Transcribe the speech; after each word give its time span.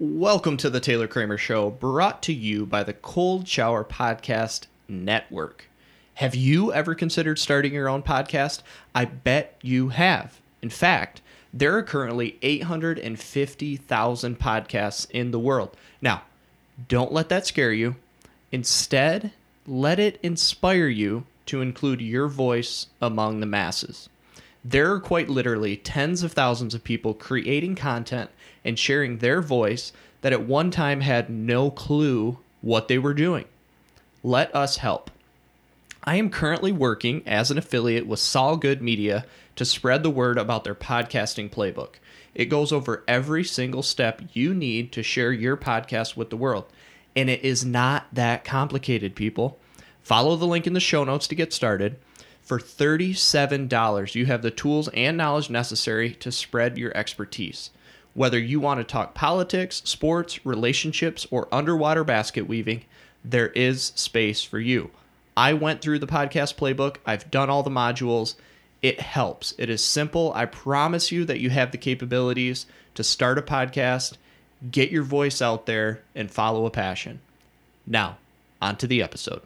Welcome 0.00 0.58
to 0.58 0.70
the 0.70 0.78
Taylor 0.78 1.08
Kramer 1.08 1.38
Show, 1.38 1.70
brought 1.70 2.22
to 2.22 2.32
you 2.32 2.66
by 2.66 2.84
the 2.84 2.92
Cold 2.92 3.48
Shower 3.48 3.82
Podcast 3.82 4.68
Network. 4.86 5.64
Have 6.14 6.36
you 6.36 6.72
ever 6.72 6.94
considered 6.94 7.40
starting 7.40 7.74
your 7.74 7.88
own 7.88 8.04
podcast? 8.04 8.62
I 8.94 9.06
bet 9.06 9.58
you 9.60 9.88
have. 9.88 10.40
In 10.62 10.70
fact, 10.70 11.20
there 11.52 11.76
are 11.76 11.82
currently 11.82 12.38
850,000 12.42 14.38
podcasts 14.38 15.10
in 15.10 15.32
the 15.32 15.38
world. 15.40 15.76
Now, 16.00 16.22
don't 16.86 17.12
let 17.12 17.28
that 17.30 17.48
scare 17.48 17.72
you. 17.72 17.96
Instead, 18.52 19.32
let 19.66 19.98
it 19.98 20.20
inspire 20.22 20.86
you 20.86 21.24
to 21.46 21.60
include 21.60 22.00
your 22.00 22.28
voice 22.28 22.86
among 23.00 23.40
the 23.40 23.46
masses. 23.46 24.08
There 24.70 24.92
are 24.92 25.00
quite 25.00 25.30
literally 25.30 25.78
tens 25.78 26.22
of 26.22 26.32
thousands 26.32 26.74
of 26.74 26.84
people 26.84 27.14
creating 27.14 27.74
content 27.74 28.28
and 28.62 28.78
sharing 28.78 29.16
their 29.16 29.40
voice 29.40 29.94
that 30.20 30.34
at 30.34 30.42
one 30.42 30.70
time 30.70 31.00
had 31.00 31.30
no 31.30 31.70
clue 31.70 32.36
what 32.60 32.86
they 32.86 32.98
were 32.98 33.14
doing. 33.14 33.46
Let 34.22 34.54
us 34.54 34.76
help. 34.76 35.10
I 36.04 36.16
am 36.16 36.28
currently 36.28 36.70
working 36.70 37.22
as 37.26 37.50
an 37.50 37.56
affiliate 37.56 38.06
with 38.06 38.20
Saul 38.20 38.58
Good 38.58 38.82
Media 38.82 39.24
to 39.56 39.64
spread 39.64 40.02
the 40.02 40.10
word 40.10 40.36
about 40.36 40.64
their 40.64 40.74
podcasting 40.74 41.50
playbook. 41.50 41.94
It 42.34 42.50
goes 42.50 42.70
over 42.70 43.04
every 43.08 43.44
single 43.44 43.82
step 43.82 44.20
you 44.34 44.52
need 44.52 44.92
to 44.92 45.02
share 45.02 45.32
your 45.32 45.56
podcast 45.56 46.14
with 46.14 46.28
the 46.28 46.36
world. 46.36 46.66
And 47.16 47.30
it 47.30 47.42
is 47.42 47.64
not 47.64 48.08
that 48.12 48.44
complicated, 48.44 49.16
people. 49.16 49.58
Follow 50.02 50.36
the 50.36 50.46
link 50.46 50.66
in 50.66 50.74
the 50.74 50.78
show 50.78 51.04
notes 51.04 51.26
to 51.28 51.34
get 51.34 51.54
started. 51.54 51.96
For 52.48 52.58
$37, 52.58 54.14
you 54.14 54.24
have 54.24 54.40
the 54.40 54.50
tools 54.50 54.88
and 54.94 55.18
knowledge 55.18 55.50
necessary 55.50 56.14
to 56.14 56.32
spread 56.32 56.78
your 56.78 56.96
expertise. 56.96 57.68
Whether 58.14 58.38
you 58.38 58.58
want 58.58 58.80
to 58.80 58.84
talk 58.84 59.12
politics, 59.12 59.82
sports, 59.84 60.46
relationships, 60.46 61.26
or 61.30 61.46
underwater 61.52 62.04
basket 62.04 62.48
weaving, 62.48 62.86
there 63.22 63.48
is 63.48 63.92
space 63.96 64.42
for 64.44 64.58
you. 64.58 64.90
I 65.36 65.52
went 65.52 65.82
through 65.82 65.98
the 65.98 66.06
podcast 66.06 66.54
playbook, 66.54 66.96
I've 67.04 67.30
done 67.30 67.50
all 67.50 67.62
the 67.62 67.68
modules. 67.68 68.34
It 68.80 68.98
helps. 68.98 69.52
It 69.58 69.68
is 69.68 69.84
simple. 69.84 70.32
I 70.34 70.46
promise 70.46 71.12
you 71.12 71.26
that 71.26 71.40
you 71.40 71.50
have 71.50 71.70
the 71.70 71.76
capabilities 71.76 72.64
to 72.94 73.04
start 73.04 73.36
a 73.36 73.42
podcast, 73.42 74.14
get 74.70 74.90
your 74.90 75.02
voice 75.02 75.42
out 75.42 75.66
there, 75.66 76.00
and 76.14 76.30
follow 76.30 76.64
a 76.64 76.70
passion. 76.70 77.20
Now, 77.86 78.16
on 78.62 78.76
to 78.76 78.86
the 78.86 79.02
episode. 79.02 79.42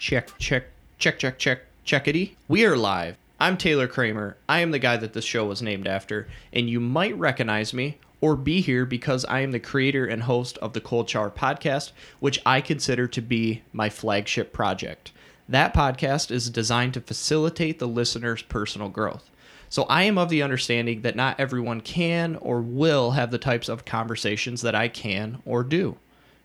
Check, 0.00 0.30
check, 0.38 0.64
check, 0.96 1.18
check, 1.18 1.38
check, 1.38 1.60
checkity. 1.84 2.32
We 2.48 2.64
are 2.64 2.74
live. 2.74 3.18
I'm 3.38 3.58
Taylor 3.58 3.86
Kramer. 3.86 4.38
I 4.48 4.60
am 4.60 4.70
the 4.70 4.78
guy 4.78 4.96
that 4.96 5.12
this 5.12 5.26
show 5.26 5.44
was 5.44 5.60
named 5.60 5.86
after, 5.86 6.26
and 6.54 6.70
you 6.70 6.80
might 6.80 7.18
recognize 7.18 7.74
me 7.74 7.98
or 8.22 8.34
be 8.34 8.62
here 8.62 8.86
because 8.86 9.26
I 9.26 9.40
am 9.40 9.52
the 9.52 9.60
creator 9.60 10.06
and 10.06 10.22
host 10.22 10.56
of 10.58 10.72
the 10.72 10.80
Cold 10.80 11.10
Shower 11.10 11.30
podcast, 11.30 11.92
which 12.18 12.40
I 12.46 12.62
consider 12.62 13.06
to 13.08 13.20
be 13.20 13.60
my 13.74 13.90
flagship 13.90 14.54
project. 14.54 15.12
That 15.46 15.74
podcast 15.74 16.30
is 16.30 16.48
designed 16.48 16.94
to 16.94 17.02
facilitate 17.02 17.78
the 17.78 17.86
listener's 17.86 18.40
personal 18.40 18.88
growth. 18.88 19.28
So 19.68 19.82
I 19.82 20.04
am 20.04 20.16
of 20.16 20.30
the 20.30 20.42
understanding 20.42 21.02
that 21.02 21.14
not 21.14 21.38
everyone 21.38 21.82
can 21.82 22.36
or 22.36 22.62
will 22.62 23.10
have 23.10 23.30
the 23.30 23.36
types 23.36 23.68
of 23.68 23.84
conversations 23.84 24.62
that 24.62 24.74
I 24.74 24.88
can 24.88 25.42
or 25.44 25.62
do. 25.62 25.98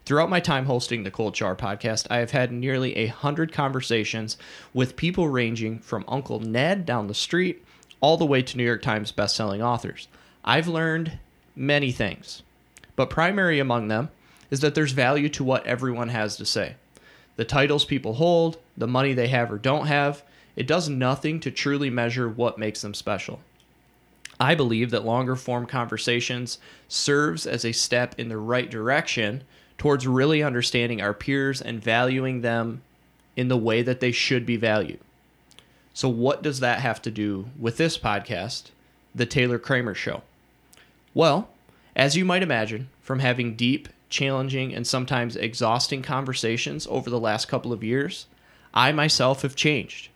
Throughout 0.05 0.29
my 0.29 0.39
time 0.39 0.65
hosting 0.65 1.01
the 1.01 1.09
Cold 1.09 1.35
Shower 1.35 1.55
podcast, 1.55 2.05
I 2.11 2.17
have 2.17 2.29
had 2.29 2.51
nearly 2.51 2.95
a 2.95 3.07
hundred 3.07 3.51
conversations 3.51 4.37
with 4.71 4.95
people 4.95 5.29
ranging 5.29 5.79
from 5.79 6.05
Uncle 6.07 6.39
Ned 6.39 6.85
down 6.85 7.07
the 7.07 7.15
street 7.15 7.65
all 8.01 8.15
the 8.15 8.25
way 8.25 8.43
to 8.43 8.55
New 8.55 8.63
York 8.63 8.83
Times 8.83 9.11
bestselling 9.11 9.65
authors. 9.65 10.07
I've 10.43 10.67
learned 10.67 11.17
many 11.55 11.91
things, 11.91 12.43
but 12.95 13.09
primary 13.09 13.59
among 13.59 13.87
them 13.87 14.11
is 14.51 14.59
that 14.59 14.75
there's 14.75 14.91
value 14.91 15.27
to 15.29 15.43
what 15.43 15.65
everyone 15.65 16.09
has 16.09 16.37
to 16.37 16.45
say. 16.45 16.75
The 17.35 17.45
titles 17.45 17.83
people 17.83 18.13
hold, 18.13 18.59
the 18.77 18.85
money 18.85 19.13
they 19.13 19.29
have 19.29 19.51
or 19.51 19.57
don't 19.57 19.87
have, 19.87 20.21
it 20.55 20.67
does 20.67 20.87
nothing 20.87 21.39
to 21.39 21.49
truly 21.49 21.89
measure 21.89 22.29
what 22.29 22.59
makes 22.59 22.83
them 22.83 22.93
special. 22.93 23.39
I 24.39 24.53
believe 24.53 24.91
that 24.91 25.03
longer 25.03 25.35
form 25.35 25.65
conversations 25.65 26.59
serves 26.87 27.47
as 27.47 27.65
a 27.65 27.71
step 27.71 28.13
in 28.19 28.29
the 28.29 28.37
right 28.37 28.69
direction 28.69 29.43
towards 29.77 30.07
really 30.07 30.41
understanding 30.41 31.01
our 31.01 31.13
peers 31.13 31.61
and 31.61 31.83
valuing 31.83 32.41
them 32.41 32.81
in 33.35 33.47
the 33.47 33.57
way 33.57 33.81
that 33.81 33.99
they 33.99 34.11
should 34.11 34.45
be 34.45 34.57
valued. 34.57 34.99
So, 35.93 36.09
what 36.09 36.41
does 36.41 36.59
that 36.59 36.79
have 36.79 37.01
to 37.03 37.11
do 37.11 37.47
with 37.57 37.77
this 37.77 37.97
podcast, 37.97 38.71
The 39.13 39.25
Taylor 39.25 39.59
Kramer 39.59 39.93
Show? 39.93 40.23
Well, 41.13 41.49
as 41.95 42.17
you 42.17 42.25
might 42.25 42.43
imagine, 42.43 42.89
from 43.01 43.19
having 43.19 43.55
deep, 43.55 43.87
challenging, 44.09 44.73
and 44.73 44.85
sometimes 44.85 45.35
exhausting 45.35 46.01
conversations 46.01 46.85
over 46.87 47.09
the 47.09 47.19
last 47.19 47.47
couple 47.47 47.71
of 47.71 47.83
years, 47.83 48.27
I 48.73 48.91
myself 48.91 49.43
have 49.43 49.55
changed. 49.55 50.09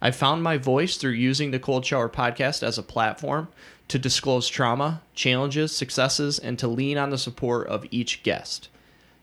I 0.00 0.10
found 0.10 0.42
my 0.42 0.58
voice 0.58 0.96
through 0.96 1.12
using 1.12 1.50
the 1.50 1.58
Cold 1.58 1.84
Shower 1.84 2.08
podcast 2.08 2.62
as 2.62 2.78
a 2.78 2.82
platform 2.82 3.48
to 3.88 3.98
disclose 3.98 4.48
trauma, 4.48 5.02
challenges, 5.14 5.74
successes, 5.74 6.38
and 6.38 6.58
to 6.58 6.68
lean 6.68 6.98
on 6.98 7.10
the 7.10 7.18
support 7.18 7.66
of 7.66 7.86
each 7.90 8.22
guest. 8.22 8.68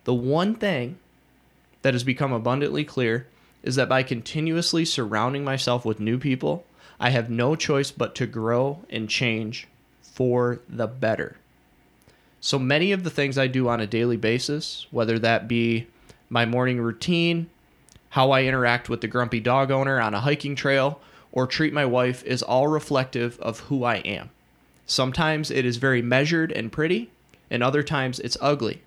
The 0.03 0.13
one 0.13 0.55
thing 0.55 0.97
that 1.81 1.93
has 1.93 2.03
become 2.03 2.33
abundantly 2.33 2.83
clear 2.83 3.27
is 3.63 3.75
that 3.75 3.89
by 3.89 4.03
continuously 4.03 4.85
surrounding 4.85 5.43
myself 5.43 5.85
with 5.85 5.99
new 5.99 6.17
people, 6.17 6.65
I 6.99 7.09
have 7.11 7.29
no 7.29 7.55
choice 7.55 7.91
but 7.91 8.15
to 8.15 8.27
grow 8.27 8.79
and 8.89 9.09
change 9.09 9.67
for 10.01 10.59
the 10.67 10.87
better. 10.87 11.37
So 12.41 12.59
many 12.59 12.91
of 12.91 13.03
the 13.03 13.09
things 13.09 13.37
I 13.37 13.47
do 13.47 13.67
on 13.67 13.81
a 13.81 13.87
daily 13.87 14.17
basis, 14.17 14.87
whether 14.91 15.17
that 15.19 15.47
be 15.47 15.87
my 16.29 16.45
morning 16.45 16.79
routine, 16.79 17.49
how 18.15 18.31
I 18.31 18.43
interact 18.43 18.87
with 18.87 19.01
the 19.01 19.09
grumpy 19.09 19.41
dog 19.41 19.71
owner 19.71 19.99
on 19.99 20.13
a 20.13 20.21
hiking 20.21 20.55
trail, 20.55 21.01
or 21.33 21.45
treat 21.45 21.73
my 21.73 21.85
wife, 21.85 22.23
is 22.23 22.41
all 22.41 22.69
reflective 22.69 23.37
of 23.41 23.59
who 23.59 23.83
I 23.83 23.95
am. 23.95 24.29
Sometimes 24.85 25.51
it 25.51 25.65
is 25.65 25.75
very 25.75 26.01
measured 26.01 26.53
and 26.53 26.71
pretty, 26.71 27.09
and 27.51 27.61
other 27.61 27.83
times 27.83 28.21
it's 28.21 28.37
ugly, 28.39 28.81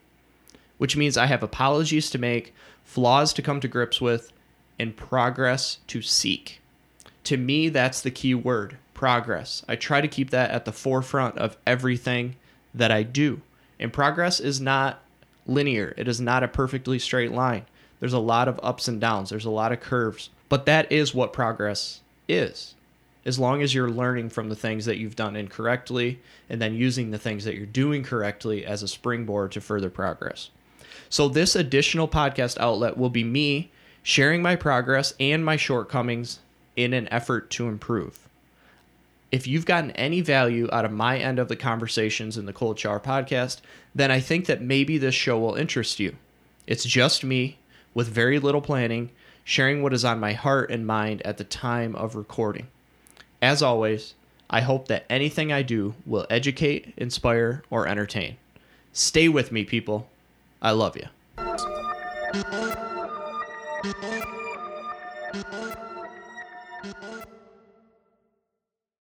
which 0.78 0.96
means 0.96 1.18
I 1.18 1.26
have 1.26 1.42
apologies 1.42 2.08
to 2.08 2.18
make, 2.18 2.54
flaws 2.86 3.34
to 3.34 3.42
come 3.42 3.60
to 3.60 3.68
grips 3.68 4.00
with, 4.00 4.32
and 4.78 4.96
progress 4.96 5.76
to 5.88 6.00
seek. 6.00 6.62
To 7.24 7.36
me, 7.36 7.68
that's 7.68 8.00
the 8.00 8.10
key 8.10 8.34
word 8.34 8.78
progress. 8.94 9.62
I 9.68 9.76
try 9.76 10.00
to 10.00 10.08
keep 10.08 10.30
that 10.30 10.52
at 10.52 10.64
the 10.64 10.72
forefront 10.72 11.36
of 11.36 11.58
everything 11.66 12.36
that 12.74 12.90
I 12.90 13.02
do. 13.02 13.42
And 13.78 13.92
progress 13.92 14.40
is 14.40 14.58
not 14.58 15.02
linear, 15.46 15.92
it 15.98 16.08
is 16.08 16.18
not 16.18 16.42
a 16.42 16.48
perfectly 16.48 16.98
straight 16.98 17.32
line. 17.32 17.66
There's 18.00 18.12
a 18.12 18.18
lot 18.18 18.48
of 18.48 18.60
ups 18.62 18.88
and 18.88 19.00
downs, 19.00 19.30
there's 19.30 19.44
a 19.44 19.50
lot 19.50 19.72
of 19.72 19.80
curves. 19.80 20.30
But 20.48 20.66
that 20.66 20.90
is 20.90 21.14
what 21.14 21.32
progress 21.32 22.00
is 22.28 22.74
as 23.28 23.38
long 23.38 23.60
as 23.60 23.74
you're 23.74 23.90
learning 23.90 24.30
from 24.30 24.48
the 24.48 24.56
things 24.56 24.86
that 24.86 24.96
you've 24.96 25.14
done 25.14 25.36
incorrectly 25.36 26.18
and 26.48 26.62
then 26.62 26.74
using 26.74 27.10
the 27.10 27.18
things 27.18 27.44
that 27.44 27.56
you're 27.56 27.66
doing 27.66 28.02
correctly 28.02 28.64
as 28.64 28.82
a 28.82 28.88
springboard 28.88 29.52
to 29.52 29.60
further 29.60 29.90
progress. 29.90 30.48
So, 31.10 31.28
this 31.28 31.54
additional 31.54 32.08
podcast 32.08 32.58
outlet 32.58 32.96
will 32.96 33.10
be 33.10 33.24
me 33.24 33.70
sharing 34.02 34.40
my 34.40 34.56
progress 34.56 35.12
and 35.20 35.44
my 35.44 35.56
shortcomings 35.56 36.38
in 36.74 36.94
an 36.94 37.06
effort 37.12 37.50
to 37.50 37.68
improve. 37.68 38.28
If 39.30 39.46
you've 39.46 39.66
gotten 39.66 39.90
any 39.90 40.22
value 40.22 40.68
out 40.72 40.86
of 40.86 40.92
my 40.92 41.18
end 41.18 41.38
of 41.38 41.48
the 41.48 41.56
conversations 41.56 42.38
in 42.38 42.46
the 42.46 42.52
Cold 42.54 42.78
Shower 42.78 43.00
podcast, 43.00 43.60
then 43.94 44.10
I 44.10 44.20
think 44.20 44.46
that 44.46 44.62
maybe 44.62 44.96
this 44.96 45.14
show 45.14 45.38
will 45.38 45.54
interest 45.54 46.00
you. 46.00 46.16
It's 46.66 46.84
just 46.84 47.24
me 47.24 47.58
with 47.94 48.08
very 48.08 48.38
little 48.38 48.60
planning, 48.60 49.10
sharing 49.44 49.82
what 49.82 49.92
is 49.92 50.04
on 50.04 50.20
my 50.20 50.32
heart 50.32 50.70
and 50.70 50.86
mind 50.86 51.22
at 51.22 51.38
the 51.38 51.44
time 51.44 51.94
of 51.96 52.14
recording. 52.14 52.68
As 53.40 53.62
always, 53.62 54.14
I 54.50 54.60
hope 54.60 54.88
that 54.88 55.06
anything 55.08 55.52
I 55.52 55.62
do 55.62 55.94
will 56.06 56.26
educate, 56.30 56.94
inspire, 56.96 57.62
or 57.70 57.86
entertain. 57.86 58.36
Stay 58.92 59.28
with 59.28 59.52
me, 59.52 59.64
people. 59.64 60.08
I 60.60 60.72
love 60.72 60.96
you. 60.96 61.06